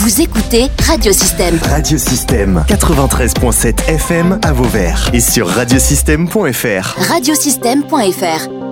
Vous 0.00 0.20
écoutez 0.20 0.68
Radiosystème. 0.86 1.58
Radiosystème 1.60 2.64
93.7 2.68 3.88
FM 3.88 4.38
à 4.44 4.52
Vauvert 4.52 5.10
et 5.12 5.18
sur 5.18 5.48
radiosystème.fr. 5.48 6.94
Radiosystème.fr. 7.12 8.67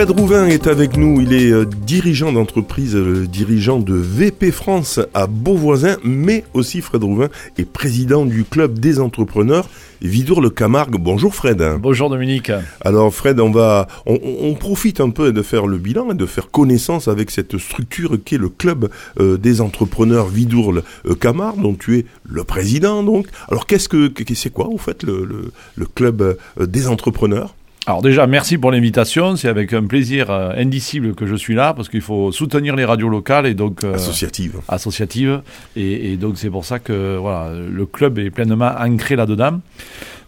Fred 0.00 0.18
Rouvain 0.18 0.46
est 0.46 0.66
avec 0.66 0.96
nous, 0.96 1.20
il 1.20 1.34
est 1.34 1.52
euh, 1.52 1.66
dirigeant 1.66 2.32
d'entreprise, 2.32 2.96
euh, 2.96 3.26
dirigeant 3.26 3.80
de 3.80 3.92
VP 3.92 4.50
France 4.50 4.98
à 5.12 5.26
Beauvoisin, 5.26 5.98
mais 6.02 6.42
aussi 6.54 6.80
Fred 6.80 7.04
Rouvain 7.04 7.28
est 7.58 7.66
président 7.66 8.24
du 8.24 8.44
club 8.44 8.78
des 8.78 8.98
entrepreneurs 8.98 9.68
Vidour-le-Camargue. 10.00 10.96
Bonjour 10.98 11.34
Fred. 11.34 11.62
Bonjour 11.78 12.08
Dominique. 12.08 12.50
Alors 12.80 13.12
Fred, 13.12 13.40
on 13.40 13.50
va, 13.50 13.88
on, 14.06 14.18
on 14.40 14.54
profite 14.54 15.02
un 15.02 15.10
peu 15.10 15.34
de 15.34 15.42
faire 15.42 15.66
le 15.66 15.76
bilan 15.76 16.12
et 16.12 16.14
de 16.14 16.24
faire 16.24 16.50
connaissance 16.50 17.06
avec 17.06 17.30
cette 17.30 17.58
structure 17.58 18.16
qui 18.24 18.36
est 18.36 18.38
le 18.38 18.48
club 18.48 18.88
euh, 19.20 19.36
des 19.36 19.60
entrepreneurs 19.60 20.28
Vidour-le-Camargue, 20.28 21.60
dont 21.60 21.74
tu 21.74 21.98
es 21.98 22.06
le 22.24 22.42
président 22.44 23.02
donc. 23.02 23.26
Alors 23.50 23.66
qu'est-ce 23.66 23.90
que, 23.90 24.10
c'est 24.34 24.50
quoi 24.50 24.72
en 24.72 24.78
fait 24.78 25.02
le, 25.02 25.26
le, 25.26 25.52
le 25.76 25.84
club 25.84 26.38
des 26.58 26.88
entrepreneurs? 26.88 27.54
Alors 27.90 28.02
déjà, 28.02 28.28
merci 28.28 28.56
pour 28.56 28.70
l'invitation. 28.70 29.34
C'est 29.34 29.48
avec 29.48 29.72
un 29.72 29.84
plaisir 29.84 30.30
euh, 30.30 30.52
indicible 30.56 31.16
que 31.16 31.26
je 31.26 31.34
suis 31.34 31.56
là 31.56 31.74
parce 31.74 31.88
qu'il 31.88 32.02
faut 32.02 32.30
soutenir 32.30 32.76
les 32.76 32.84
radios 32.84 33.08
locales 33.08 33.46
et 33.46 33.54
donc 33.54 33.82
euh, 33.82 33.94
associatives. 33.94 34.60
Associatives. 34.68 35.42
Et, 35.74 36.16
donc 36.16 36.38
c'est 36.38 36.50
pour 36.50 36.64
ça 36.64 36.78
que 36.78 37.16
voilà, 37.16 37.50
le 37.52 37.86
club 37.86 38.20
est 38.20 38.30
pleinement 38.30 38.70
ancré 38.78 39.16
là-dedans. 39.16 39.60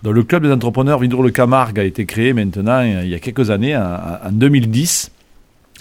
Donc 0.03 0.13
le 0.13 0.25
club 0.25 0.43
des 0.43 0.51
entrepreneurs 0.51 0.99
Vidour-le-Camargue 0.99 1.79
a 1.79 1.85
été 1.85 2.05
créé 2.05 2.33
maintenant 2.33 2.83
il 2.83 3.09
y 3.09 3.15
a 3.15 3.21
quelques 3.21 3.51
années, 3.51 3.77
en, 3.77 4.33
2010. 4.33 5.13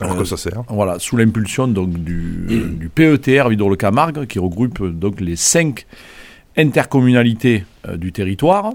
Alors 0.02 0.18
que 0.18 0.24
ça 0.24 0.38
sert? 0.38 0.62
Voilà, 0.70 1.00
sous 1.00 1.18
l'impulsion 1.18 1.68
donc 1.68 1.94
du, 1.94 2.46
du 2.80 2.90
PETR 2.90 3.50
Vidour-le-Camargue 3.50 4.28
qui 4.28 4.38
regroupe 4.38 4.88
donc 4.88 5.20
les 5.20 5.36
cinq 5.36 5.88
intercommunalités 6.56 7.64
euh, 7.88 7.98
du 7.98 8.12
territoire. 8.12 8.72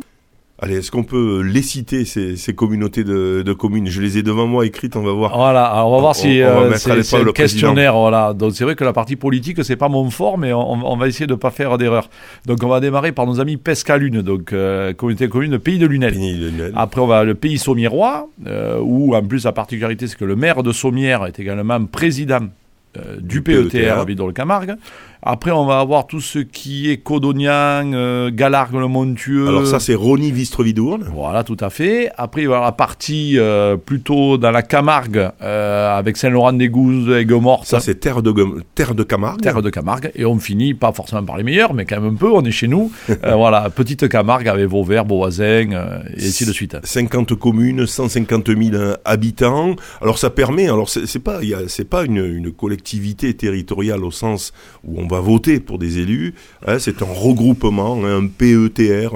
Allez, 0.58 0.76
est-ce 0.76 0.90
qu'on 0.90 1.04
peut 1.04 1.42
les 1.42 1.60
citer, 1.60 2.06
ces, 2.06 2.36
ces 2.36 2.54
communautés 2.54 3.04
de, 3.04 3.42
de, 3.44 3.52
communes? 3.52 3.88
Je 3.88 4.00
les 4.00 4.16
ai 4.16 4.22
devant 4.22 4.46
moi 4.46 4.64
écrites, 4.64 4.96
on 4.96 5.02
va 5.02 5.12
voir. 5.12 5.36
Voilà, 5.36 5.66
alors 5.66 5.90
on 5.90 5.96
va 5.96 6.00
voir 6.00 6.16
si 6.16 6.40
euh, 6.40 6.74
c'est 6.76 7.22
le 7.22 7.32
questionnaire. 7.32 7.94
Voilà. 7.94 8.32
Donc 8.32 8.54
c'est 8.54 8.64
vrai 8.64 8.74
que 8.74 8.84
la 8.84 8.94
partie 8.94 9.16
politique, 9.16 9.62
c'est 9.64 9.76
pas 9.76 9.90
mon 9.90 10.08
fort, 10.08 10.38
mais 10.38 10.54
on, 10.54 10.72
on 10.72 10.96
va 10.96 11.08
essayer 11.08 11.26
de 11.26 11.34
ne 11.34 11.38
pas 11.38 11.50
faire 11.50 11.76
d'erreur. 11.76 12.08
Donc 12.46 12.62
on 12.62 12.68
va 12.68 12.80
démarrer 12.80 13.12
par 13.12 13.26
nos 13.26 13.38
amis 13.38 13.58
Pescalune, 13.58 14.22
donc 14.22 14.54
euh, 14.54 14.94
communauté 14.94 15.28
commune 15.28 15.52
de 15.52 15.58
Pays 15.58 15.78
de 15.78 15.86
Lunel. 15.86 16.72
Après 16.74 17.02
on 17.02 17.06
va 17.06 17.24
le 17.24 17.34
Pays 17.34 17.58
Saumièrois, 17.58 18.30
euh, 18.46 18.78
où 18.80 19.14
en 19.14 19.22
plus 19.22 19.44
la 19.44 19.52
particularité 19.52 20.06
c'est 20.06 20.16
que 20.16 20.24
le 20.24 20.36
maire 20.36 20.62
de 20.62 20.72
Saumière 20.72 21.26
est 21.26 21.38
également 21.38 21.84
président 21.84 22.48
euh, 22.96 23.16
du, 23.20 23.42
PETR, 23.42 24.04
PETR. 24.04 24.16
dans 24.16 24.26
le 24.26 24.32
Camargue. 24.32 24.76
Après, 25.28 25.50
on 25.50 25.66
va 25.66 25.80
avoir 25.80 26.06
tout 26.06 26.20
ce 26.20 26.38
qui 26.38 26.88
est 26.88 26.98
Codonian, 26.98 27.92
euh, 27.94 28.30
Galargue-le-Montueux. 28.32 29.48
Alors 29.48 29.66
ça, 29.66 29.80
c'est 29.80 29.96
Rony 29.96 30.30
Vistrevidourne. 30.30 31.10
Voilà, 31.12 31.42
tout 31.42 31.56
à 31.58 31.68
fait. 31.68 32.10
Après, 32.16 32.42
il 32.42 32.46
va 32.46 32.52
y 32.52 32.54
avoir 32.54 32.68
la 32.68 32.76
partie 32.76 33.36
euh, 33.36 33.76
plutôt 33.76 34.38
dans 34.38 34.52
la 34.52 34.62
Camargue, 34.62 35.30
euh, 35.42 35.98
avec 35.98 36.16
Saint-Laurent-des-Gouzes, 36.16 37.10
Aigues-Mortes. 37.10 37.66
Ça, 37.66 37.80
c'est 37.80 37.96
terre 37.96 38.22
de, 38.22 38.32
terre 38.76 38.94
de 38.94 39.02
Camargue. 39.02 39.40
Terre 39.40 39.62
de 39.62 39.70
Camargue. 39.70 40.12
Et 40.14 40.24
on 40.24 40.38
finit, 40.38 40.74
pas 40.74 40.92
forcément 40.92 41.24
par 41.24 41.38
les 41.38 41.42
meilleurs, 41.42 41.74
mais 41.74 41.86
quand 41.86 42.00
même 42.00 42.12
un 42.12 42.16
peu, 42.16 42.30
on 42.30 42.44
est 42.44 42.52
chez 42.52 42.68
nous. 42.68 42.92
voilà, 43.24 43.68
petite 43.70 44.08
Camargue 44.08 44.46
avec 44.46 44.66
Vauvert, 44.66 45.04
Beauvoisin, 45.04 45.72
et 46.16 46.24
ainsi 46.24 46.46
de 46.46 46.52
suite. 46.52 46.76
50 46.84 47.34
communes, 47.34 47.84
150 47.84 48.46
000 48.46 48.80
habitants. 49.04 49.74
Alors 50.00 50.18
ça 50.18 50.30
permet, 50.30 50.66
alors 50.68 50.88
c'est 50.88 51.18
pas, 51.18 51.40
c'est 51.66 51.90
pas 51.90 52.04
une, 52.04 52.24
une 52.24 52.52
collectivité 52.52 53.34
territoriale 53.34 54.04
au 54.04 54.12
sens 54.12 54.52
où 54.84 55.00
on 55.00 55.08
va 55.08 55.15
voter 55.20 55.60
pour 55.60 55.78
des 55.78 55.98
élus. 55.98 56.34
Hein, 56.66 56.78
c'est 56.78 57.02
un 57.02 57.06
regroupement, 57.06 58.04
un 58.04 58.26
PETR, 58.26 59.12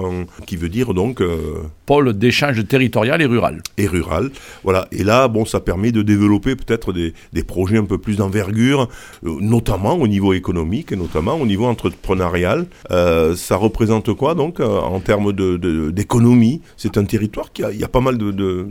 qui 0.46 0.56
veut 0.56 0.68
dire 0.68 0.94
donc... 0.94 1.20
Euh, 1.20 1.62
Pôle 1.86 2.12
d'échange 2.12 2.64
territorial 2.68 3.20
et 3.20 3.26
rural. 3.26 3.62
Et 3.76 3.86
rural, 3.86 4.30
voilà. 4.62 4.86
Et 4.92 5.02
là, 5.02 5.26
bon, 5.26 5.44
ça 5.44 5.58
permet 5.58 5.90
de 5.90 6.02
développer 6.02 6.54
peut-être 6.54 6.92
des, 6.92 7.12
projets 7.42 7.78
un 7.78 7.84
peu 7.84 7.98
plus 7.98 8.16
d'envergure, 8.16 8.88
euh, 9.26 9.36
notamment 9.40 9.94
au 9.94 10.06
niveau 10.06 10.32
économique 10.32 10.92
et 10.92 10.96
notamment 10.96 11.34
au 11.34 11.46
niveau 11.46 11.66
entrepreneurial. 11.66 12.66
Euh, 12.92 13.34
ça 13.34 13.56
représente 13.56 14.12
quoi 14.14 14.34
donc 14.34 14.60
en 14.60 15.00
termes 15.00 15.32
d'économie 15.32 16.58
de, 16.58 16.62
C'est 16.76 16.96
un 16.96 17.04
territoire 17.04 17.52
qui 17.52 17.64
a, 17.64 17.72
il 17.72 17.80
y 17.80 17.84
a 17.84 17.88
pas 17.88 18.00
mal 18.00 18.18
de, 18.18 18.68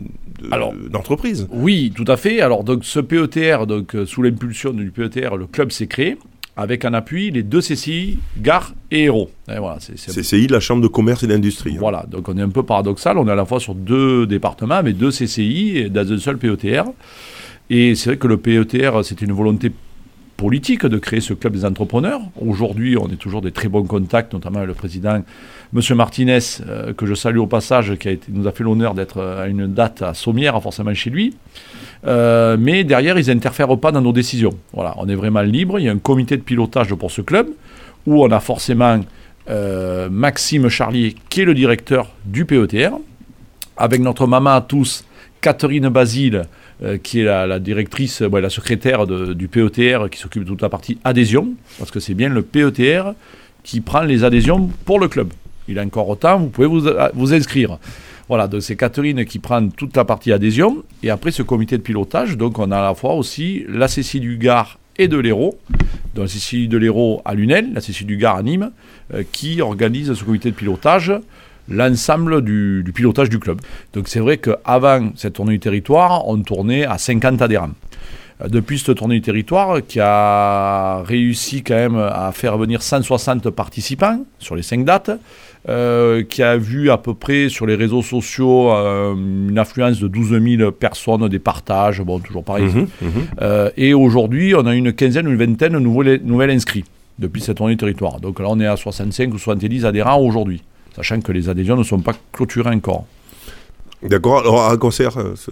d'entreprises. 0.90 1.48
oui, 1.52 1.92
tout 1.94 2.06
à 2.08 2.16
fait. 2.16 2.40
Alors 2.40 2.64
donc 2.64 2.86
ce 2.86 3.00
PETR, 3.00 3.68
donc 3.68 3.96
sous 4.06 4.22
l'impulsion 4.22 4.72
du 4.72 4.92
PETR, 4.92 5.36
le 5.36 5.48
club 5.48 5.72
s'est 5.72 5.88
créé 5.88 6.18
avec 6.60 6.84
un 6.84 6.94
appui 6.94 7.32
les 7.32 7.42
deux 7.42 7.62
CCI, 7.62 8.20
Gare 8.38 8.74
et 8.92 9.04
Hérault. 9.04 9.32
voilà, 9.48 9.78
CCI, 9.78 10.48
la 10.48 10.60
Chambre 10.60 10.82
de 10.82 10.88
commerce 10.88 11.24
et 11.24 11.28
d'industrie. 11.28 11.76
Hein. 11.76 11.80
Voilà, 11.80 12.06
donc 12.10 12.28
on 12.28 12.38
est 12.38 12.42
un 12.42 12.50
peu 12.50 12.64
paradoxal, 12.64 13.18
on 13.18 13.28
est 13.28 13.32
à 13.32 13.36
la 13.36 13.46
fois 13.46 13.62
sur 13.62 13.74
deux 13.74 14.28
départements, 14.28 14.84
mais 14.84 14.92
deux 14.92 15.10
CCI 15.10 15.78
et 15.78 15.90
dans 15.90 16.12
un 16.12 16.18
seul 16.18 16.38
PETR. 16.38 16.84
Et 17.70 17.96
c'est 17.96 18.10
vrai 18.10 18.18
que 18.18 18.28
le 18.28 18.38
PETR, 18.38 19.06
c'était 19.06 19.26
une 19.26 19.32
volonté 19.32 19.72
politique 20.40 20.86
de 20.86 20.98
créer 20.98 21.20
ce 21.20 21.34
club 21.34 21.52
des 21.52 21.66
entrepreneurs. 21.66 22.22
Aujourd'hui, 22.40 22.96
on 22.98 23.08
est 23.10 23.18
toujours 23.18 23.42
des 23.42 23.52
très 23.52 23.68
bons 23.68 23.84
contacts, 23.84 24.32
notamment 24.32 24.64
le 24.64 24.74
président 24.74 25.22
M. 25.76 25.82
Martinez, 25.98 26.40
euh, 26.66 26.94
que 26.94 27.06
je 27.06 27.14
salue 27.14 27.40
au 27.40 27.46
passage, 27.46 27.96
qui 27.96 28.18
nous 28.30 28.48
a 28.48 28.54
fait 28.54 28.64
l'honneur 28.64 28.94
d'être 28.94 29.22
à 29.22 29.48
une 29.48 29.68
date 29.68 30.02
à 30.02 30.14
Sommières, 30.14 30.62
forcément 30.64 30.94
chez 30.94 31.10
lui. 31.10 31.36
Euh, 32.08 32.56
mais 32.58 32.86
derrière, 32.86 33.20
ils 33.20 33.28
n'interfèrent 33.28 33.78
pas 33.78 33.92
dans 33.92 34.00
nos 34.00 34.14
décisions. 34.14 34.54
Voilà, 34.72 34.94
on 34.96 35.10
est 35.10 35.16
vraiment 35.16 35.42
libre. 35.42 35.78
Il 35.78 35.84
y 35.84 35.90
a 35.90 35.92
un 35.92 35.98
comité 35.98 36.38
de 36.38 36.42
pilotage 36.42 36.96
pour 36.96 37.12
ce 37.12 37.22
club 37.22 37.50
où 38.08 38.24
on 38.24 38.32
a 38.32 38.40
forcément 38.40 39.02
euh, 39.50 40.08
Maxime 40.10 40.70
Charlier, 40.70 41.16
qui 41.28 41.42
est 41.42 41.46
le 41.46 41.54
directeur 41.54 42.14
du 42.24 42.46
PETR, 42.46 42.94
avec 43.76 44.00
notre 44.00 44.26
maman 44.26 44.52
à 44.52 44.62
tous, 44.62 45.04
Catherine 45.42 45.90
Basile, 45.90 46.44
euh, 46.84 46.98
qui 46.98 47.20
est 47.20 47.24
la, 47.26 47.60
directrice, 47.60 48.22
la 48.22 48.50
secrétaire 48.50 49.06
du 49.06 49.48
PETR, 49.48 50.10
qui 50.10 50.20
s'occupe 50.20 50.44
de 50.44 50.48
toute 50.48 50.62
la 50.62 50.70
partie 50.70 50.98
adhésion, 51.04 51.50
parce 51.78 51.92
que 51.92 52.00
c'est 52.00 52.14
bien 52.14 52.30
le 52.30 52.42
PETR 52.42 53.14
qui 53.64 53.82
prend 53.82 54.02
les 54.02 54.24
adhésions 54.24 54.70
pour 54.86 55.00
le 55.00 55.08
club. 55.08 55.34
Il 55.68 55.78
a 55.78 55.84
encore 55.84 56.08
autant, 56.08 56.40
vous 56.40 56.48
pouvez 56.48 56.68
vous, 56.68 56.88
vous 57.14 57.34
inscrire. 57.34 57.78
Voilà, 58.30 58.48
donc 58.48 58.62
c'est 58.62 58.76
Catherine 58.76 59.26
qui 59.26 59.40
prend 59.40 59.68
toute 59.70 59.98
la 59.98 60.06
partie 60.06 60.32
adhésion, 60.32 60.84
et 61.04 61.10
après 61.10 61.32
ce 61.32 61.42
comité 61.42 61.78
de 61.78 61.82
pilotage, 61.82 62.38
donc 62.38 62.60
on 62.60 62.72
a 62.72 62.78
à 62.78 62.84
la 62.84 62.94
fois 62.94 63.16
aussi 63.16 63.66
la 63.68 63.88
Cécile 63.88 64.22
du 64.22 64.38
Gard 64.38 64.80
et 64.98 65.08
de 65.08 65.18
l'Hérault, 65.18 65.58
donc 66.14 66.26
la 66.26 66.28
Cécile 66.28 66.70
de 66.70 66.78
l'Hérault 66.78 67.22
à 67.26 67.34
Lunel, 67.34 67.74
la 67.74 67.82
Cécile 67.82 68.06
du 68.06 68.18
Gard 68.18 68.36
à 68.36 68.44
Nîmes, 68.44 68.72
euh, 69.14 69.24
qui 69.32 69.62
organise 69.62 70.14
ce 70.14 70.24
comité 70.24 70.52
de 70.52 70.56
pilotage 70.56 71.12
l'ensemble 71.70 72.44
du, 72.44 72.84
pilotage 72.94 73.30
du 73.30 73.40
club. 73.40 73.62
Donc 73.94 74.08
c'est 74.08 74.20
vrai 74.20 74.38
qu'avant 74.38 75.12
cette 75.16 75.34
tournée 75.34 75.54
du 75.54 75.60
territoire, 75.60 76.28
on 76.28 76.42
tournait 76.42 76.86
à 76.86 76.98
50 76.98 77.42
adhérents. 77.42 77.72
Euh, 78.42 78.48
depuis 78.48 78.80
cette 78.80 78.98
tournée 78.98 79.16
du 79.16 79.22
territoire, 79.22 79.86
qui 79.86 80.00
a 80.00 81.04
réussi 81.04 81.64
quand 81.64 81.76
même 81.76 81.98
à 81.98 82.32
faire 82.34 82.58
venir 82.58 82.82
160 82.82 83.50
participants 83.50 84.26
sur 84.40 84.56
les 84.56 84.62
5 84.62 84.86
dates, 84.86 85.12
euh, 85.68 86.24
qui 86.24 86.42
a 86.42 86.56
vu 86.56 86.90
à 86.90 86.98
peu 86.98 87.14
près 87.14 87.50
sur 87.50 87.66
les 87.66 87.76
réseaux 87.76 88.02
sociaux 88.02 88.72
euh, 88.72 89.14
une 89.14 89.60
affluence 89.60 90.00
de 90.00 90.08
12 90.08 90.42
000 90.58 90.72
personnes, 90.72 91.28
des 91.28 91.40
partages, 91.40 92.02
bon, 92.02 92.20
toujours 92.20 92.44
pareil. 92.44 92.66
Mhm, 92.66 92.88
mhm. 93.02 93.72
et 93.76 93.94
aujourd'hui, 93.94 94.56
on 94.56 94.66
a 94.66 94.74
une 94.74 94.94
quinzaine 94.94 95.28
ou 95.28 95.32
une 95.32 95.38
vingtaine 95.38 95.74
de 95.74 95.80
nouvelles 95.80 96.52
inscrits 96.52 96.86
depuis 97.20 97.42
cette 97.42 97.58
tournée 97.58 97.74
du 97.74 97.78
territoire. 97.78 98.22
Donc 98.22 98.40
là, 98.40 98.46
on 98.50 98.60
est 98.62 98.66
à 98.66 98.78
65 98.78 99.34
ou 99.34 99.38
70 99.38 99.86
adhérents 99.86 100.20
aujourd'hui 100.20 100.64
sachant 101.00 101.22
que 101.22 101.32
les 101.32 101.48
adhésions 101.48 101.78
ne 101.78 101.84
sont 101.84 102.02
pas 102.02 102.14
clôturées 102.34 102.76
encore. 102.76 103.06
D'accord. 104.02 104.40
Alors 104.40 104.70
à 104.70 104.78
quoi 104.78 104.92
sert 104.92 105.18
euh, 105.18 105.34
ce, 105.36 105.52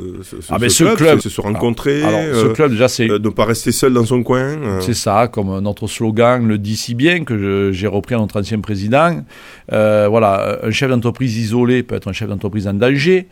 ah 0.50 0.58
ben, 0.58 0.70
ce, 0.70 0.96
club, 0.96 1.20
C'est 1.20 1.30
se 1.30 1.42
rencontrer. 1.42 2.02
Alors, 2.02 2.22
ce 2.22 2.46
euh, 2.46 2.54
club 2.54 2.72
déjà 2.72 2.88
c'est 2.88 3.10
euh, 3.10 3.20
de 3.20 3.28
ne 3.28 3.34
pas 3.34 3.44
rester 3.44 3.74
seul 3.74 3.94
dans 3.94 4.06
son 4.06 4.24
coin. 4.24 4.80
C'est 4.80 4.94
ça, 4.94 5.28
comme 5.28 5.60
notre 5.60 5.88
slogan 5.88 6.48
le 6.48 6.58
dit 6.58 6.78
si 6.78 6.96
bien 6.96 7.26
que 7.26 7.72
j'ai 7.74 7.88
repris 7.88 8.16
à 8.16 8.20
notre 8.20 8.40
ancien 8.40 8.60
président. 8.60 9.22
voilà, 9.70 10.60
un 10.64 10.72
chef 10.72 10.90
d'entreprise 10.90 11.38
isolé 11.38 11.84
peut 11.84 11.96
être 11.96 12.08
un 12.08 12.14
chef 12.14 12.30
d'entreprise 12.30 12.68
en 12.68 12.74
danger. 12.74 13.28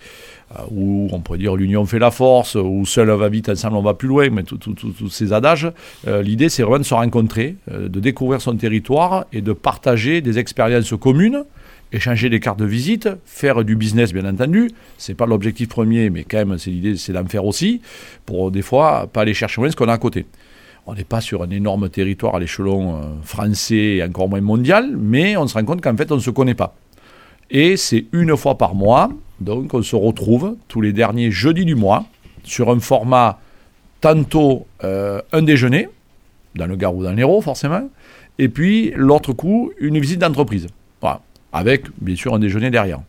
Ou 0.71 1.09
on 1.11 1.21
pourrait 1.21 1.39
dire 1.39 1.55
l'union 1.55 1.85
fait 1.85 1.97
la 1.97 2.11
force, 2.11 2.55
ou 2.55 2.85
seul 2.85 3.09
va 3.09 3.29
vite, 3.29 3.49
ensemble 3.49 3.77
on 3.77 3.81
va 3.81 3.95
plus 3.95 4.07
loin, 4.07 4.29
mais 4.29 4.43
tous 4.43 5.09
ces 5.09 5.33
adages. 5.33 5.71
L'idée 6.05 6.49
c'est 6.49 6.63
vraiment 6.63 6.79
de 6.79 6.83
se 6.83 6.93
rencontrer, 6.93 7.55
de 7.71 7.99
découvrir 7.99 8.41
son 8.41 8.55
territoire 8.55 9.25
et 9.31 9.41
de 9.41 9.53
partager 9.53 10.21
des 10.21 10.37
expériences 10.39 10.93
communes 10.99 11.45
échanger 11.91 12.29
des 12.29 12.39
cartes 12.39 12.59
de 12.59 12.65
visite, 12.65 13.09
faire 13.25 13.63
du 13.63 13.75
business 13.75 14.13
bien 14.13 14.25
entendu, 14.25 14.69
c'est 14.97 15.13
pas 15.13 15.25
l'objectif 15.25 15.69
premier, 15.69 16.09
mais 16.09 16.23
quand 16.23 16.37
même 16.37 16.57
c'est 16.57 16.71
l'idée 16.71 16.97
c'est 16.97 17.13
d'en 17.13 17.25
faire 17.25 17.45
aussi, 17.45 17.81
pour 18.25 18.51
des 18.51 18.61
fois 18.61 19.07
pas 19.11 19.21
aller 19.21 19.33
chercher 19.33 19.61
moins 19.61 19.71
ce 19.71 19.75
qu'on 19.75 19.87
a 19.87 19.93
à 19.93 19.97
côté. 19.97 20.25
On 20.87 20.93
n'est 20.93 21.03
pas 21.03 21.21
sur 21.21 21.41
un 21.41 21.49
énorme 21.49 21.89
territoire 21.89 22.35
à 22.35 22.39
l'échelon 22.39 22.95
euh, 22.95 23.01
français 23.23 23.97
et 23.97 24.03
encore 24.03 24.29
moins 24.29 24.41
mondial, 24.41 24.95
mais 24.97 25.35
on 25.37 25.47
se 25.47 25.55
rend 25.55 25.63
compte 25.63 25.81
qu'en 25.81 25.95
fait 25.95 26.11
on 26.11 26.15
ne 26.15 26.21
se 26.21 26.29
connaît 26.29 26.53
pas. 26.53 26.75
Et 27.49 27.77
c'est 27.77 28.05
une 28.11 28.35
fois 28.35 28.57
par 28.57 28.75
mois, 28.75 29.09
donc 29.39 29.73
on 29.73 29.81
se 29.81 29.95
retrouve 29.95 30.57
tous 30.67 30.81
les 30.81 30.93
derniers 30.93 31.31
jeudis 31.31 31.65
du 31.65 31.75
mois 31.75 32.05
sur 32.43 32.69
un 32.69 32.79
format 32.79 33.39
tantôt 34.01 34.67
euh, 34.83 35.21
un 35.31 35.41
déjeuner, 35.41 35.89
dans 36.55 36.67
le 36.67 36.75
Gard 36.75 36.95
ou 36.95 37.03
dans 37.03 37.13
l'Hérault 37.13 37.41
forcément, 37.41 37.89
et 38.37 38.49
puis 38.49 38.91
l'autre 38.95 39.33
coup, 39.33 39.71
une 39.79 39.99
visite 39.99 40.19
d'entreprise. 40.19 40.67
Avec 41.55 41.85
bien 42.01 42.17
sûr 42.17 42.33
un 42.33 42.39
déjeuner 42.39 42.69
derrière. 42.69 42.99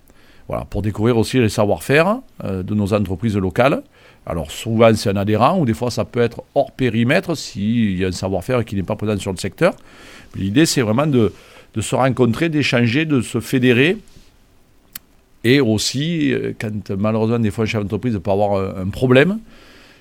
Voilà, 0.46 0.64
pour 0.64 0.80
découvrir 0.80 1.18
aussi 1.18 1.40
les 1.40 1.48
savoir-faire 1.48 2.20
euh, 2.44 2.62
de 2.62 2.76
nos 2.76 2.94
entreprises 2.94 3.36
locales. 3.36 3.82
Alors 4.24 4.52
souvent 4.52 4.94
c'est 4.94 5.10
un 5.10 5.16
adhérent, 5.16 5.58
ou 5.58 5.64
des 5.64 5.74
fois 5.74 5.90
ça 5.90 6.04
peut 6.04 6.20
être 6.20 6.44
hors 6.54 6.70
périmètre 6.70 7.36
s'il 7.36 7.98
y 7.98 8.04
a 8.04 8.08
un 8.08 8.12
savoir-faire 8.12 8.64
qui 8.64 8.76
n'est 8.76 8.84
pas 8.84 8.94
présent 8.94 9.18
sur 9.18 9.32
le 9.32 9.38
secteur. 9.38 9.74
L'idée 10.36 10.64
c'est 10.64 10.82
vraiment 10.82 11.08
de, 11.08 11.32
se 11.80 11.96
rencontrer, 11.96 12.48
d'échanger, 12.48 13.04
de 13.04 13.20
se 13.20 13.40
fédérer. 13.40 13.98
Et 15.42 15.60
aussi, 15.60 16.32
euh, 16.32 16.52
quand 16.56 16.90
malheureusement 16.90 17.40
des 17.40 17.50
fois 17.50 17.64
un 17.64 17.66
chef 17.66 17.82
d'entreprise 17.82 18.16
peut 18.22 18.30
avoir 18.30 18.60
un, 18.60 18.82
un 18.82 18.88
problème, 18.90 19.40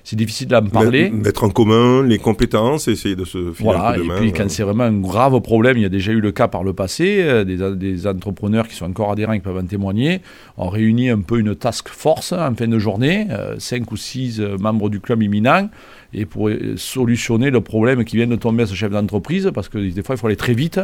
c'est 0.06 0.14
difficile 0.14 0.46
d'en 0.46 0.62
parler. 0.62 1.10
Mettre 1.10 1.42
en 1.42 1.50
commun 1.50 2.04
les 2.04 2.18
compétences, 2.18 2.86
essayer 2.86 3.16
de 3.16 3.24
se 3.24 3.52
filer 3.52 3.70
voilà, 3.72 3.88
un 3.88 3.92
coup 3.94 3.98
de 3.98 4.04
et 4.04 4.06
main. 4.06 4.16
puis 4.20 4.32
quand 4.32 4.48
c'est 4.48 4.62
vraiment 4.62 4.84
un 4.84 5.00
grave 5.00 5.40
problème, 5.40 5.78
il 5.78 5.82
y 5.82 5.84
a 5.84 5.88
déjà 5.88 6.12
eu 6.12 6.20
le 6.20 6.30
cas 6.30 6.46
par 6.46 6.62
le 6.62 6.74
passé, 6.74 7.22
euh, 7.22 7.42
des, 7.42 7.74
des 7.74 8.06
entrepreneurs 8.06 8.68
qui 8.68 8.76
sont 8.76 8.84
encore 8.84 9.10
adhérents 9.10 9.34
qui 9.34 9.40
peuvent 9.40 9.56
en 9.56 9.66
témoigner. 9.66 10.20
On 10.58 10.68
réunit 10.68 11.10
un 11.10 11.18
peu 11.18 11.40
une 11.40 11.56
task 11.56 11.88
force 11.88 12.32
en 12.32 12.54
fin 12.54 12.68
de 12.68 12.78
journée, 12.78 13.26
euh, 13.32 13.56
cinq 13.58 13.90
ou 13.90 13.96
six 13.96 14.40
euh, 14.40 14.56
membres 14.58 14.90
du 14.90 15.00
club 15.00 15.24
imminent, 15.24 15.68
et 16.14 16.24
pour 16.24 16.50
euh, 16.50 16.74
solutionner 16.76 17.50
le 17.50 17.60
problème 17.60 18.04
qui 18.04 18.14
vient 18.14 18.28
de 18.28 18.36
tomber 18.36 18.62
à 18.62 18.66
ce 18.66 18.76
chef 18.76 18.92
d'entreprise, 18.92 19.50
parce 19.52 19.68
que 19.68 19.78
des 19.78 20.02
fois 20.04 20.14
il 20.14 20.18
faut 20.18 20.28
aller 20.28 20.36
très 20.36 20.54
vite, 20.54 20.78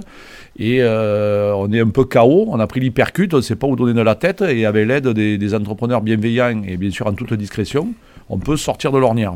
et 0.59 0.79
euh, 0.81 1.55
on 1.55 1.73
est 1.73 1.79
un 1.79 1.91
peu 1.91 2.05
chaos, 2.07 2.47
on 2.49 2.59
a 2.59 2.67
pris 2.67 2.81
l'hypercute, 2.81 3.35
on 3.35 3.37
ne 3.37 3.43
sait 3.43 3.55
pas 3.55 3.69
où 3.69 3.77
donner 3.77 3.95
de 3.95 4.01
la 4.01 4.17
tête, 4.17 4.43
et 4.43 4.67
avec 4.67 4.85
l'aide 4.85 5.07
des, 5.11 5.39
des 5.39 5.55
entrepreneurs 5.55 6.01
bienveillants 6.01 6.65
et 6.67 6.77
bien 6.77 6.91
sûr 6.91 7.07
en 7.07 7.13
toute 7.13 7.35
discrétion, 7.35 7.95
on 8.33 8.39
peut 8.39 8.57
sortir 8.57 8.91
de 8.93 8.99
l'ornière. 8.99 9.35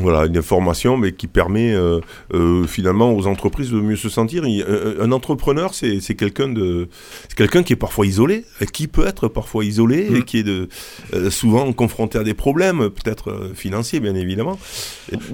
Voilà, 0.00 0.24
une 0.24 0.38
information 0.38 0.96
mais 0.96 1.12
qui 1.12 1.26
permet 1.26 1.70
euh, 1.74 2.00
euh, 2.32 2.66
finalement 2.66 3.12
aux 3.12 3.26
entreprises 3.26 3.70
de 3.70 3.78
mieux 3.78 3.96
se 3.96 4.08
sentir. 4.08 4.46
Il- 4.46 4.62
un, 4.62 5.04
un 5.04 5.12
entrepreneur, 5.12 5.74
c'est 5.74 6.00
quelqu'un 6.16 6.48
de, 6.48 6.88
c'est 7.28 7.34
quelqu'un 7.36 7.62
qui 7.62 7.74
est 7.74 7.76
parfois 7.76 8.06
isolé, 8.06 8.46
euh, 8.62 8.64
qui 8.64 8.88
peut 8.88 9.06
être 9.06 9.28
parfois 9.28 9.66
isolé 9.66 10.08
Mm. 10.08 10.16
et 10.16 10.22
qui 10.22 10.38
est 10.38 10.42
de, 10.44 10.70
euh, 11.12 11.28
souvent 11.30 11.70
confronté 11.74 12.16
à 12.16 12.24
des 12.24 12.32
problèmes, 12.32 12.88
peut-être 12.88 13.28
euh, 13.30 13.52
financiers 13.54 14.00
bien 14.00 14.14
évidemment. 14.14 14.58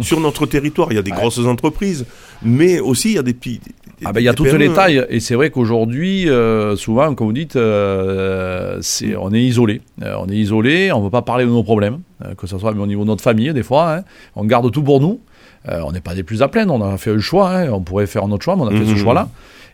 Sur 0.00 0.18
notre 0.18 0.44
territoire, 0.46 0.88
il 0.90 0.96
y 0.96 0.98
a 0.98 1.02
des 1.02 1.12
Ouais. 1.12 1.16
grosses 1.18 1.38
entreprises, 1.46 2.04
mais 2.42 2.80
aussi 2.80 3.10
il 3.10 3.14
y 3.14 3.18
a 3.18 3.22
des 3.22 3.34
petits. 3.34 3.60
des- 3.64 3.87
Ah 4.04 4.12
ben, 4.12 4.20
il 4.20 4.24
y 4.24 4.28
a 4.28 4.34
toutes 4.34 4.46
PME, 4.46 4.58
les 4.58 4.68
hein. 4.68 4.74
tailles 4.74 5.04
et 5.08 5.20
c'est 5.20 5.34
vrai 5.34 5.50
qu'aujourd'hui, 5.50 6.28
euh, 6.28 6.76
souvent, 6.76 7.14
comme 7.14 7.26
vous 7.28 7.32
dites, 7.32 7.56
euh, 7.56 8.78
c'est, 8.80 9.16
on 9.16 9.32
est 9.32 9.40
isolé. 9.42 9.80
Euh, 10.02 10.14
on 10.20 10.28
est 10.28 10.36
isolé, 10.36 10.92
on 10.92 10.98
ne 11.00 11.04
veut 11.04 11.10
pas 11.10 11.22
parler 11.22 11.44
de 11.44 11.50
nos 11.50 11.62
problèmes, 11.62 11.98
euh, 12.24 12.34
que 12.34 12.46
ce 12.46 12.58
soit 12.58 12.72
au 12.72 12.86
niveau 12.86 13.02
de 13.02 13.08
notre 13.08 13.22
famille 13.22 13.52
des 13.52 13.62
fois. 13.62 13.94
hein. 13.96 14.02
On 14.36 14.44
garde 14.44 14.70
tout 14.70 14.82
pour 14.82 15.00
nous. 15.00 15.20
Euh, 15.68 15.80
on 15.84 15.92
n'est 15.92 16.00
pas 16.00 16.14
des 16.14 16.22
plus 16.22 16.42
à 16.42 16.48
plaindre, 16.48 16.72
on 16.72 16.82
a 16.82 16.96
fait 16.98 17.10
un 17.10 17.18
choix, 17.18 17.50
hein. 17.50 17.70
on 17.72 17.80
pourrait 17.80 18.06
faire 18.06 18.22
un 18.24 18.30
autre 18.30 18.44
choix, 18.44 18.54
mais 18.56 18.62
on 18.62 18.68
a 18.68 18.70
fait 18.70 18.78
Mhm. 18.84 18.94
ce 18.94 18.96
choix-là. 18.96 19.28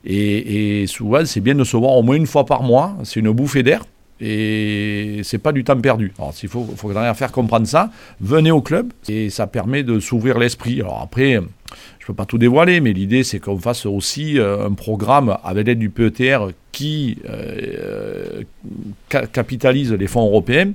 Et, 0.06 0.82
et 0.82 0.86
souvent, 0.86 1.24
c'est 1.24 1.40
bien 1.40 1.54
de 1.54 1.64
se 1.64 1.76
voir 1.76 1.92
au 1.92 2.02
moins 2.02 2.16
une 2.16 2.26
fois 2.26 2.44
par 2.46 2.62
mois, 2.62 2.94
c'est 3.04 3.20
une 3.20 3.30
bouffée 3.30 3.62
d'air. 3.62 3.84
Et 4.26 5.20
c'est 5.22 5.38
pas 5.38 5.52
du 5.52 5.64
temps 5.64 5.78
perdu. 5.78 6.12
Alors, 6.18 6.32
s'il 6.32 6.48
faut, 6.48 6.64
faut 6.76 6.90
à 6.96 7.12
faire 7.14 7.30
comprendre 7.30 7.66
ça, 7.66 7.90
venez 8.20 8.50
au 8.50 8.62
club 8.62 8.90
et 9.08 9.28
ça 9.28 9.46
permet 9.46 9.82
de 9.82 10.00
s'ouvrir 10.00 10.38
l'esprit. 10.38 10.80
Alors 10.80 11.00
après, 11.02 11.40
je 11.98 12.06
peux 12.06 12.14
pas 12.14 12.24
tout 12.24 12.38
dévoiler, 12.38 12.80
mais 12.80 12.92
l'idée 12.94 13.22
c'est 13.22 13.38
qu'on 13.38 13.58
fasse 13.58 13.84
aussi 13.84 14.38
euh, 14.38 14.66
un 14.68 14.72
programme 14.72 15.36
avec 15.44 15.66
l'aide 15.66 15.78
du 15.78 15.90
PETR 15.90 16.38
qui 16.72 17.18
euh, 17.28 18.42
ca- 19.12 19.26
capitalise 19.26 19.92
les 19.92 20.06
fonds 20.06 20.24
européens, 20.26 20.72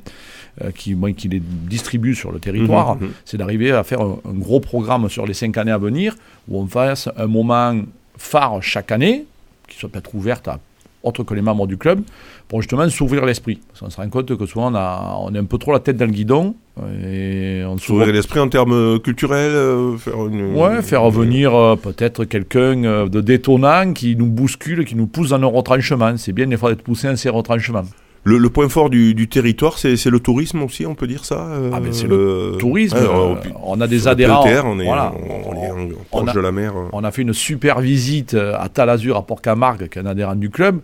euh, 0.62 0.70
qui, 0.72 0.94
bon, 0.94 1.12
qui 1.14 1.28
les 1.30 1.42
distribue 1.42 2.14
sur 2.14 2.32
le 2.32 2.40
territoire. 2.40 2.98
Mhm, 2.98 3.04
mhm. 3.08 3.12
C'est 3.26 3.38
d'arriver 3.38 3.72
à 3.72 3.84
faire 3.84 4.02
un, 4.02 4.20
un 4.30 4.34
gros 4.34 4.60
programme 4.60 5.10
sur 5.10 5.26
les 5.26 5.34
cinq 5.34 5.58
années 5.58 5.72
à 5.72 5.78
venir 5.80 6.16
où 6.48 6.60
on 6.62 6.68
fasse 6.68 7.10
un 7.18 7.28
moment 7.28 7.76
phare 8.18 8.62
chaque 8.62 8.92
année, 8.92 9.26
qui 9.68 9.78
soit 9.80 9.90
peut-être 9.90 10.14
ouverte 10.14 10.48
à 10.48 10.60
autres 11.04 11.24
que 11.24 11.34
les 11.34 11.42
membres 11.42 11.68
du 11.68 11.78
club, 11.78 12.02
pour 12.48 12.62
justement 12.62 12.88
s'ouvrir 12.90 13.26
l'esprit. 13.26 13.60
Parce 13.68 13.80
qu'on 13.80 13.90
se 13.90 13.98
rend 13.98 14.10
compte 14.10 14.36
que 14.36 14.46
souvent 14.46 14.72
on, 14.72 14.76
a, 14.76 15.18
on 15.22 15.34
est 15.34 15.40
un 15.40 15.46
peu 15.46 15.58
trop 15.58 15.72
la 15.72 15.80
tête 15.80 15.98
dans 15.98 16.06
le 16.06 16.12
guidon 16.12 16.56
et 17.04 17.62
on 17.66 17.78
S'ouvrir 17.78 18.14
l'esprit 18.14 18.40
en 18.40 18.48
termes 18.48 19.00
culturels, 19.00 19.52
euh, 19.52 19.98
faire 19.98 20.28
une. 20.28 20.56
Ouais, 20.56 20.82
faire 20.82 21.10
venir 21.10 21.54
euh, 21.54 21.76
peut-être 21.76 22.26
quelqu'un 22.26 22.84
euh, 22.84 23.10
de 23.10 23.22
détonnant 23.22 23.94
qui 23.94 24.16
nous 24.16 24.28
bouscule, 24.28 24.86
qui 24.86 24.96
nous 24.96 25.08
pousse 25.08 25.30
dans 25.30 25.40
nos 25.40 25.50
retranchements. 25.50 26.16
C'est 26.18 26.34
bien 26.34 26.48
des 26.48 26.58
fois 26.58 26.70
d'être 26.70 26.84
poussé 26.84 27.08
dans 27.08 27.16
ces 27.16 27.30
retranchements. 27.30 27.86
Le, 28.26 28.38
le 28.38 28.50
point 28.50 28.68
fort 28.70 28.90
du, 28.90 29.14
du 29.16 29.28
territoire, 29.30 29.78
c'est 29.80 30.06
le 30.06 30.20
tourisme 30.20 30.62
aussi, 30.64 30.86
on 30.86 30.94
peut 30.94 31.08
dire 31.08 31.24
ça. 31.26 31.48
euh, 31.52 31.72
Ah 31.74 31.80
ben, 31.80 31.94
c'est 31.94 32.08
le 32.08 32.56
Tourisme, 32.60 32.98
ouais, 32.98 33.04
euh, 33.04 33.32
euh, 33.32 33.36
puis 33.42 33.52
on 33.64 33.80
a 33.80 33.88
des 33.88 34.08
adhérents. 34.08 34.44
On 34.66 34.80
est, 34.80 34.86
voilà. 34.86 35.14
on, 35.16 35.52
on 35.52 35.56
est 35.56 35.72
en- 35.72 35.90
On 36.12 36.18
proche 36.20 36.30
a- 36.30 36.34
de 36.34 36.40
la 36.42 36.52
mer. 36.52 36.74
euh. 36.76 36.90
On 36.92 37.04
a 37.04 37.12
fait 37.12 37.22
une 37.22 37.34
super 37.34 37.80
visite 37.80 38.34
euh, 38.34 38.54
à 38.60 38.68
Talazur, 38.70 39.16
à 39.16 39.26
Port-Camargue, 39.26 39.88
qui 39.90 39.98
est 40.00 40.02
un 40.02 40.06
adhérent 40.06 40.36
du 40.36 40.50
club, 40.50 40.80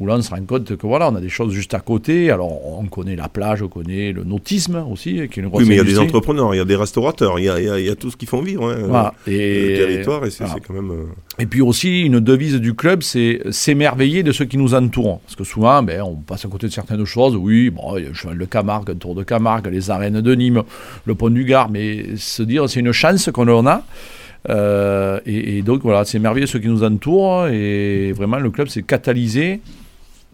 où 0.00 0.06
là 0.06 0.14
on 0.16 0.22
se 0.22 0.30
rend 0.30 0.42
compte 0.44 0.76
que 0.76 0.86
voilà, 0.86 1.10
on 1.10 1.14
a 1.14 1.20
des 1.20 1.28
choses 1.28 1.52
juste 1.52 1.74
à 1.74 1.80
côté. 1.80 2.30
Alors 2.32 2.50
on 2.80 2.84
connaît 2.86 3.16
la 3.16 3.28
plage, 3.28 3.62
on 3.62 3.68
connaît 3.68 4.12
le 4.12 4.24
nautisme 4.24 4.84
aussi, 4.90 5.14
qui 5.30 5.38
est 5.40 5.42
une 5.42 5.48
grosse 5.48 5.62
Oui, 5.62 5.68
mais 5.68 5.76
il 5.76 5.78
y 5.78 5.80
a 5.80 5.84
des 5.84 5.98
entrepreneurs, 5.98 6.54
il 6.54 6.58
y 6.58 6.60
a 6.60 6.64
des 6.64 6.76
restaurateurs, 6.76 7.38
il 7.38 7.44
y 7.44 7.48
a, 7.48 7.60
il 7.60 7.66
y 7.66 7.70
a- 7.70 7.78
il 7.78 7.86
y 7.86 7.90
a 7.90 7.94
tout 7.94 8.10
ce 8.10 8.16
qu'ils 8.16 8.28
font 8.28 8.42
vivre. 8.42 8.68
hein, 8.68 8.76
Voilà. 8.88 9.14
le 9.28 9.76
territoire, 9.76 10.24
et 10.26 10.30
c'est 10.30 10.44
voilà. 10.44 10.58
quand 10.66 10.74
même. 10.74 10.90
Et 11.38 11.46
puis 11.46 11.60
aussi, 11.62 12.00
une 12.02 12.18
devise 12.20 12.56
du 12.56 12.74
club, 12.74 13.02
c'est 13.02 13.40
s'émerveiller 13.50 14.22
de 14.22 14.32
ceux 14.32 14.44
qui 14.44 14.58
nous 14.58 14.74
entourent. 14.74 15.20
Parce 15.20 15.36
que 15.36 15.44
souvent, 15.44 15.82
ben, 15.82 16.02
on 16.02 16.16
passe 16.16 16.44
à 16.44 16.48
côté 16.48 16.66
de 16.66 16.72
certaines 16.80 17.04
choses. 17.04 17.36
Oui, 17.36 17.70
bon, 17.70 17.94
le 17.94 18.12
cheval 18.14 18.38
de 18.38 18.44
Camargue, 18.44 18.90
un 18.90 18.94
tour 18.94 19.14
de 19.14 19.22
Camargue, 19.22 19.68
les 19.68 19.90
arènes 19.90 20.20
de 20.20 20.34
Nîmes, 20.34 20.62
le 21.04 21.14
pont 21.14 21.30
du 21.30 21.44
Gard. 21.44 21.70
Mais 21.70 22.16
se 22.16 22.42
dire, 22.42 22.68
c'est 22.68 22.80
une 22.80 22.92
chance 22.92 23.30
qu'on 23.32 23.48
en 23.48 23.66
a. 23.66 23.82
Euh, 24.48 25.20
et, 25.26 25.58
et 25.58 25.62
donc, 25.62 25.82
voilà, 25.82 26.04
s'émerveiller 26.04 26.46
de 26.46 26.50
ceux 26.50 26.58
qui 26.58 26.68
nous 26.68 26.82
entourent. 26.82 27.46
Et 27.48 28.12
vraiment, 28.12 28.38
le 28.38 28.50
club, 28.50 28.68
c'est 28.68 28.82
catalyser 28.82 29.60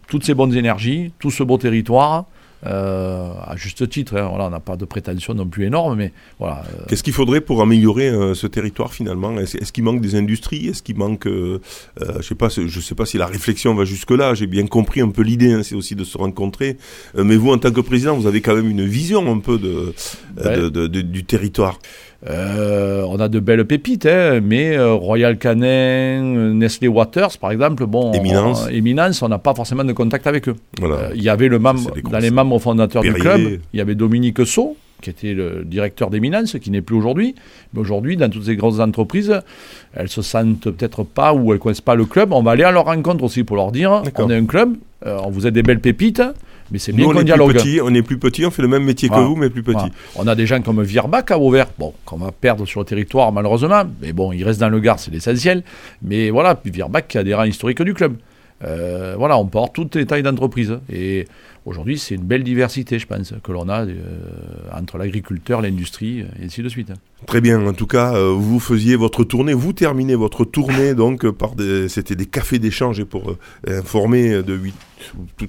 toutes 0.07 0.23
ces 0.23 0.33
bonnes 0.33 0.55
énergies, 0.55 1.11
tout 1.19 1.31
ce 1.31 1.43
beau 1.43 1.57
territoire. 1.57 2.25
Euh, 2.65 3.31
à 3.45 3.55
juste 3.55 3.87
titre, 3.89 4.17
hein. 4.17 4.27
voilà, 4.29 4.47
on 4.47 4.49
n'a 4.49 4.59
pas 4.59 4.75
de 4.77 4.85
prétention 4.85 5.33
non 5.35 5.47
plus 5.47 5.65
énorme, 5.65 5.95
mais 5.97 6.11
voilà, 6.39 6.63
euh, 6.73 6.85
Qu'est-ce 6.87 7.03
qu'il 7.03 7.13
faudrait 7.13 7.41
pour 7.41 7.61
améliorer 7.61 8.07
euh, 8.09 8.33
ce 8.33 8.47
territoire 8.47 8.93
finalement? 8.93 9.37
Est-ce 9.39 9.71
qu'il 9.71 9.83
manque 9.83 10.01
des 10.01 10.15
industries? 10.15 10.67
Est-ce 10.67 10.81
qu'il 10.81 10.97
manque, 10.97 11.27
je 11.27 11.59
sais 12.21 12.35
pas, 12.35 12.49
je 12.49 12.79
sais 12.79 12.95
pas 12.95 13.05
si 13.05 13.17
la 13.17 13.27
réflexion 13.27 13.73
va 13.75 13.85
jusque 13.85 14.11
là. 14.11 14.33
J'ai 14.33 14.47
bien 14.47 14.65
compris 14.67 15.01
un 15.01 15.09
peu 15.09 15.21
l'idée, 15.21 15.51
hein, 15.51 15.61
c'est 15.63 15.75
aussi 15.75 15.95
de 15.95 16.03
se 16.03 16.17
rencontrer. 16.17 16.77
Mais 17.15 17.35
vous, 17.35 17.51
en 17.51 17.57
tant 17.57 17.71
que 17.71 17.81
président, 17.81 18.15
vous 18.15 18.27
avez 18.27 18.41
quand 18.41 18.55
même 18.55 18.69
une 18.69 18.85
vision 18.85 19.31
un 19.31 19.39
peu 19.39 19.57
de, 19.57 19.93
de- 20.43 20.69
de- 20.69 20.87
de- 20.87 21.01
du 21.01 21.23
territoire. 21.25 21.79
Euh, 22.27 23.03
on 23.07 23.19
a 23.19 23.27
de 23.29 23.39
belles 23.39 23.65
pépites, 23.65 24.05
hein, 24.07 24.39
mais 24.43 24.75
euh, 24.75 24.93
Royal 24.93 25.37
Canin, 25.37 25.65
euh, 25.67 26.53
Nestlé 26.53 26.87
Waters, 26.87 27.37
par 27.39 27.51
exemple, 27.51 27.85
bon, 27.85 28.11
Éminence. 28.13 28.65
on- 28.65 28.69
Éminence, 28.69 29.21
on 29.21 29.29
n'a 29.29 29.37
pas 29.37 29.53
forcément 29.53 29.83
de 29.83 29.93
contact 29.93 30.25
avec 30.25 30.49
eux. 30.49 30.55
Voilà. 30.79 30.95
Euh, 30.95 31.09
Il 31.15 31.21
y 31.21 31.29
avait 31.29 31.47
le 31.47 31.59
membre, 31.59 31.91
dans 32.09 32.17
les 32.19 32.31
membres 32.31 32.57
fondateurs 32.59 33.03
du 33.03 33.13
club, 33.13 33.59
il 33.73 33.77
y 33.77 33.81
avait 33.81 33.93
Dominique 33.95 34.43
Sceau, 34.45 34.75
qui 34.99 35.11
était 35.11 35.33
le 35.35 35.63
directeur 35.63 36.09
d'Éminence, 36.09 36.57
qui 36.59 36.71
n'est 36.71 36.81
plus 36.81 36.95
aujourd'hui. 36.95 37.35
Mais 37.73 37.81
aujourd'hui, 37.81 38.17
dans 38.17 38.29
toutes 38.31 38.45
ces 38.45 38.55
grosses 38.55 38.79
entreprises, 38.79 39.39
elles 39.93 40.09
se 40.09 40.23
sentent 40.23 40.71
peut-être 40.71 41.03
pas 41.03 41.35
ou 41.35 41.51
elles 41.51 41.59
ne 41.59 41.61
connaissent 41.61 41.81
pas 41.81 41.93
le 41.93 42.05
club. 42.05 42.33
On 42.33 42.41
va 42.41 42.51
aller 42.51 42.63
à 42.63 42.71
leur 42.71 42.85
rencontre 42.85 43.23
aussi 43.23 43.43
pour 43.43 43.57
leur 43.57 43.71
dire 43.71 44.01
on 44.15 44.29
est 44.31 44.35
un 44.35 44.45
club, 44.47 44.73
euh, 45.05 45.19
on 45.23 45.29
vous 45.29 45.45
êtes 45.45 45.53
des 45.53 45.61
belles 45.61 45.81
pépites, 45.81 46.23
mais 46.71 46.79
c'est 46.79 46.91
bien 46.91 47.05
qu'on 47.05 47.11
est 47.11 47.15
plus 47.15 47.25
dialogue. 47.25 47.53
petits, 47.53 47.79
on 47.81 47.93
est 47.93 48.01
plus 48.01 48.17
petits, 48.17 48.45
on 48.45 48.51
fait 48.51 48.61
le 48.61 48.67
même 48.67 48.83
métier 48.83 49.07
Voilà. 49.07 49.23
que 49.23 49.27
vous, 49.29 49.35
mais 49.35 49.49
plus. 49.49 49.61
Voilà. 49.61 49.89
On 50.15 50.27
a 50.27 50.35
des 50.35 50.45
gens 50.45 50.61
comme 50.61 50.81
Virbach 50.83 51.25
à 51.29 51.37
Vauvert, 51.37 51.67
bon, 51.77 51.93
qu'on 52.05 52.17
va 52.17 52.31
perdre 52.31 52.65
sur 52.65 52.79
le 52.81 52.85
territoire 52.85 53.31
malheureusement, 53.31 53.83
mais 54.01 54.13
bon, 54.13 54.31
il 54.31 54.43
reste 54.43 54.59
dans 54.59 54.69
le 54.69 54.79
Gard, 54.79 54.99
c'est 54.99 55.11
l'essentiel. 55.11 55.63
Mais 56.01 56.29
voilà, 56.29 56.55
puis 56.55 56.71
qui 56.71 56.79
est 56.81 57.15
adhérent 57.17 57.43
historique 57.43 57.81
du 57.81 57.93
club. 57.93 58.15
Euh, 58.63 59.15
voilà, 59.17 59.37
on 59.37 59.45
porte 59.45 59.73
toutes 59.75 59.95
les 59.95 60.05
tailles 60.05 60.23
d'entreprise. 60.23 60.79
Et 60.91 61.27
aujourd'hui, 61.67 61.97
c'est 61.99 62.15
une 62.15 62.23
belle 62.23 62.43
diversité, 62.43 62.97
je 62.97 63.05
pense, 63.05 63.33
que 63.43 63.51
l'on 63.51 63.67
a 63.69 63.85
euh, 63.85 63.93
entre 64.73 64.97
l'agriculteur, 64.97 65.61
l'industrie, 65.61 66.19
et 66.19 66.45
ainsi 66.45 66.63
de 66.63 66.69
suite. 66.69 66.91
Très 67.25 67.41
bien. 67.41 67.65
En 67.67 67.73
tout 67.73 67.87
cas, 67.87 68.15
euh, 68.15 68.29
vous 68.31 68.59
faisiez 68.59 68.95
votre 68.95 69.23
tournée, 69.23 69.53
vous 69.53 69.73
terminez 69.73 70.15
votre 70.15 70.45
tournée 70.45 70.93
donc 71.03 71.29
par 71.31 71.55
des, 71.55 71.89
c'était 71.89 72.15
des 72.15 72.25
cafés 72.27 72.59
d'échange 72.59 72.99
et 72.99 73.05
pour 73.05 73.31
euh, 73.31 73.79
informer 73.79 74.41
de 74.43 74.59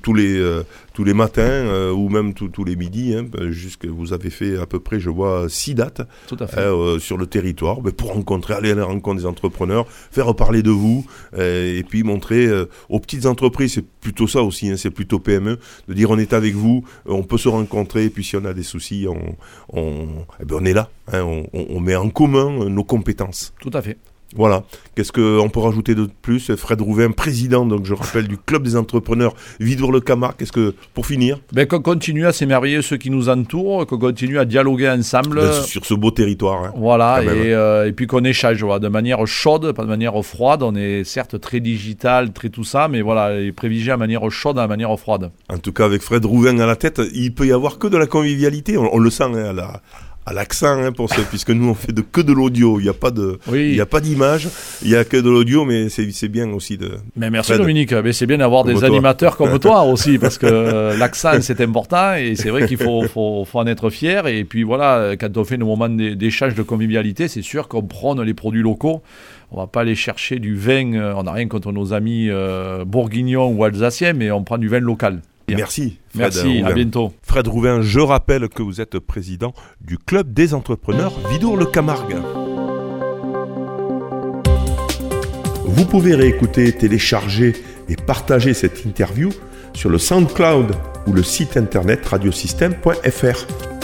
tous- 0.03 0.15
les 0.15 0.63
tous 0.93 1.05
les 1.05 1.15
matins 1.15 1.91
ou 1.93 2.09
même 2.09 2.35
tous 2.35 2.65
les 2.65 2.75
midis. 2.75 3.15
Hein, 3.15 3.27
jusque 3.51 3.87
vous 3.87 4.13
avez 4.13 4.31
fait 4.31 4.59
à 4.59 4.67
peu 4.67 4.81
près, 4.81 4.99
je 4.99 5.11
vois, 5.11 5.47
six 5.49 5.75
dates 5.75 6.03
Tout 6.27 6.37
à 6.41 6.47
fait. 6.47 6.67
sur 6.99 7.17
le 7.17 7.27
territoire 7.27 7.81
ben, 7.81 7.93
pour 7.93 8.13
rencontrer, 8.13 8.55
aller 8.55 8.73
à 8.73 8.75
la 8.75 8.85
rencontre 8.85 9.21
des 9.21 9.27
entrepreneurs, 9.27 9.87
faire 9.89 10.35
parler 10.35 10.63
de 10.63 10.71
vous 10.71 11.07
et 11.39 11.85
puis 11.89 12.03
montrer 12.03 12.49
aux 12.89 12.99
petites 13.01 13.27
entreprises, 13.27 13.75
c'est 13.75 13.87
plutôt 13.87 14.27
ça 14.27 14.43
aussi, 14.43 14.69
hein, 14.71 14.77
c'est 14.77 14.91
plutôt 14.91 15.19
PME, 15.19 15.59
de 15.89 15.95
dire 15.95 16.08
on 16.11 16.19
est 16.19 16.33
avec 16.33 16.55
vous, 16.55 16.85
euh, 17.09 17.13
on 17.13 17.23
peut 17.23 17.39
se 17.39 17.49
rencontrer 17.49 18.05
et 18.05 18.11
puis 18.11 18.25
si 18.25 18.37
on 18.37 18.45
a 18.45 18.55
des 18.55 18.63
soucis, 18.63 19.07
on, 19.09 19.37
eh 20.41 20.45
ben, 20.45 20.57
est 20.65 20.73
là, 20.73 20.89
hein, 21.13 21.23
on, 21.23 21.47
on- 21.53 21.67
on 21.71 21.81
met 21.81 21.97
en 21.97 22.11
commun 22.11 22.61
euh, 22.63 22.69
nos 22.69 22.85
compétences. 22.85 23.53
Tout 23.61 23.71
à 23.75 23.83
fait. 23.83 23.97
Voilà. 24.37 24.65
Qu'est-ce 24.95 25.13
qu'on 25.13 25.49
peut 25.49 25.61
rajouter 25.61 25.95
de 25.95 26.09
plus? 26.23 26.55
Fred 26.57 26.81
Rouvain, 26.81 27.11
président, 27.13 27.65
donc 27.65 27.87
je 27.87 27.95
rappelle, 27.95 28.29
du 28.29 28.37
Club 28.37 28.63
des 28.63 28.77
entrepreneurs 28.77 29.35
Vidour-le-Camargue. 29.61 30.37
Qu'est-ce 30.39 30.53
que, 30.53 30.75
pour 30.93 31.07
finir? 31.07 31.39
Ben, 31.53 31.67
Qu'on 31.67 31.81
continue 31.81 32.27
à 32.27 32.33
s'émerveiller 32.33 32.83
ceux 32.83 32.99
qui 32.99 33.11
nous 33.11 33.29
entourent, 33.29 33.87
qu'on 33.87 33.99
continue 33.99 34.39
à 34.39 34.45
dialoguer 34.45 34.91
ensemble. 34.91 35.41
Ben, 35.41 35.63
sur 35.63 35.87
ce 35.87 35.95
beau 35.95 36.11
territoire. 36.11 36.65
Hein, 36.65 36.73
voilà, 36.77 37.23
et, 37.23 37.55
euh, 37.55 37.89
et, 37.89 37.93
puis 37.93 38.07
qu'on 38.07 38.25
échange 38.25 38.63
voilà, 38.63 38.81
de 38.81 38.89
manière 38.89 39.27
chaude, 39.27 39.73
pas 39.73 39.83
de 39.83 39.89
manière 39.89 40.23
froide. 40.25 40.63
On 40.63 40.75
est 40.75 41.05
certes 41.05 41.41
très 41.41 41.61
digital, 41.61 42.33
très 42.33 42.51
tout 42.51 42.65
ça, 42.65 42.89
mais 42.89 43.01
voilà, 43.01 43.41
et 43.41 43.53
privilégier 43.53 43.93
à 43.93 43.97
manière 43.97 44.29
chaude, 44.31 44.59
à 44.59 44.67
manière 44.67 44.99
froide. 44.99 45.31
En 45.49 45.59
tout 45.59 45.73
cas, 45.73 45.85
avec 45.85 46.03
Fred 46.03 46.25
Rouvain 46.25 46.59
à 46.59 46.67
la 46.67 46.77
tête, 46.77 47.01
il 47.15 47.35
peut 47.35 47.47
y 47.47 47.53
avoir 47.53 47.79
que 47.79 47.87
de 47.87 47.97
la 47.97 48.07
convivialité. 48.07 48.77
On, 48.77 48.99
le 48.99 49.11
sent 49.11 49.25
hein, 49.25 49.51
à 49.51 49.53
la 49.53 49.81
à 50.29 50.33
l'accent 50.33 50.83
hein, 50.83 50.93
pour 50.93 51.13
ce, 51.13 51.21
puisque 51.23 51.51
nous 51.51 51.71
on 51.71 51.75
fait 51.75 51.93
de, 51.93 52.03
que 52.03 52.21
de 52.21 52.33
l'audio. 52.33 52.79
Il 52.81 52.85
n'y 52.85 52.89
a 52.89 52.95
pas 52.95 53.11
de, 53.11 53.39
il 53.53 53.75
y 53.75 53.81
a 53.81 53.87
pas 53.87 54.01
d'image, 54.01 54.49
il 54.83 54.91
y 54.91 54.97
a 54.97 55.05
que 55.05 55.17
de 55.17 55.31
l'audio, 55.31 55.65
mais 55.65 55.89
c'est 55.89 56.29
bien 56.29 56.51
aussi 56.53 56.77
de. 56.77 56.93
Mais 57.17 57.31
merci 57.31 57.57
Dominique. 57.57 57.93
Mais 57.93 58.13
c'est 58.13 58.27
bien 58.27 58.39
d'avoir 58.39 58.65
des 58.65 58.85
animateurs 58.85 59.37
comme 59.37 59.59
toi 59.61 59.83
aussi, 59.85 60.19
parce 60.19 60.39
que 60.39 60.99
l'accent 60.99 61.41
c'est 61.41 61.61
important 61.61 62.15
et 62.15 62.35
c'est 62.35 62.51
vrai 62.51 62.67
qu'il 62.67 62.79
faut, 62.79 63.03
faut, 63.09 63.45
faut, 63.45 63.59
en 63.59 63.67
être 63.67 63.91
fier. 63.91 64.27
Et 64.27 64.45
puis 64.45 64.63
voilà, 64.63 65.17
quand 65.19 65.37
on 65.37 65.45
fait 65.45 65.57
nos 65.57 65.67
moments 65.67 65.89
d'échange 65.89 66.55
de 66.55 66.63
convivialité, 66.63 67.29
c'est 67.29 67.43
sûr 67.43 67.69
qu'on 67.69 67.83
prône 67.83 68.23
les 68.23 68.35
produits 68.35 68.63
locaux. 68.63 69.03
On 69.51 69.57
va 69.57 69.67
pas 69.67 69.81
aller 69.81 69.95
chercher 69.95 70.39
du 70.39 70.55
vin. 70.57 70.93
Euh, 70.93 71.15
on 71.17 71.23
n'a 71.23 71.33
rien 71.33 71.49
contre 71.49 71.73
nos 71.73 71.93
amis 71.93 72.29
euh, 72.29 72.85
bourguignons 72.85 73.49
ou 73.49 73.65
alsaciens, 73.65 74.13
mais 74.13 74.31
on 74.31 74.45
prend 74.45 74.59
du 74.59 74.69
vin 74.69 74.81
local. 74.81 75.21
Merci. 75.57 75.99
Fred 76.11 76.21
Merci, 76.35 76.63
à 76.65 76.73
bientôt. 76.73 77.13
Fred 77.23 77.47
Rouvain, 77.49 77.81
je 77.83 78.01
rappelle 78.01 78.49
que 78.49 78.63
vous 78.63 78.81
êtes 78.81 78.99
président 78.99 79.53
du 79.81 79.99
Club 79.99 80.33
des 80.33 80.55
entrepreneurs 80.55 81.13
Vidour-le-Camargue. 81.31 82.17
Vous 85.65 85.85
pouvez 85.85 86.15
réécouter, 86.15 86.73
télécharger 86.73 87.55
et 87.89 87.97
partager 87.97 88.53
cette 88.55 88.85
interview 88.85 89.31
sur 89.75 89.91
le 89.91 89.99
SoundCloud 89.99 90.75
ou 91.07 91.13
le 91.13 91.23
site 91.23 91.57
internet 91.57 92.05
radiosystème.fr. 92.05 93.78